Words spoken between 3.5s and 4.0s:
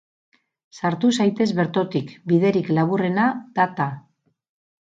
da ta.